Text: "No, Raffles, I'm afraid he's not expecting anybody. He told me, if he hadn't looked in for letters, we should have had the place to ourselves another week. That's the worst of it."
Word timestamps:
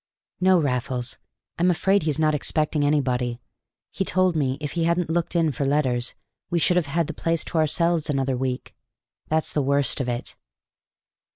"No, 0.39 0.59
Raffles, 0.59 1.19
I'm 1.59 1.69
afraid 1.69 2.01
he's 2.01 2.17
not 2.17 2.33
expecting 2.33 2.83
anybody. 2.83 3.39
He 3.91 4.03
told 4.03 4.35
me, 4.35 4.57
if 4.59 4.71
he 4.71 4.85
hadn't 4.85 5.11
looked 5.11 5.35
in 5.35 5.51
for 5.51 5.63
letters, 5.63 6.15
we 6.49 6.57
should 6.57 6.75
have 6.75 6.87
had 6.87 7.05
the 7.05 7.13
place 7.13 7.43
to 7.43 7.59
ourselves 7.59 8.09
another 8.09 8.35
week. 8.35 8.75
That's 9.27 9.53
the 9.53 9.61
worst 9.61 10.01
of 10.01 10.09
it." 10.09 10.35